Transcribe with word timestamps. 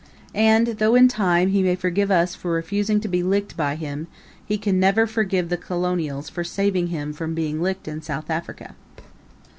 And, 0.33 0.65
though 0.79 0.95
in 0.95 1.07
time 1.07 1.49
he 1.49 1.61
may 1.61 1.75
forgive 1.75 2.09
us 2.09 2.33
for 2.33 2.49
refusing 2.49 2.99
to 3.01 3.07
be 3.07 3.21
licked 3.21 3.55
by 3.55 3.75
him, 3.75 4.07
he 4.43 4.57
can 4.57 4.79
never 4.79 5.05
forgive 5.05 5.49
the 5.49 5.57
Colonials 5.57 6.27
for 6.27 6.43
saving 6.43 6.87
him 6.87 7.13
from 7.13 7.35
being 7.35 7.61
licked 7.61 7.87
in 7.87 8.01
South 8.01 8.31
Africa. 8.31 8.73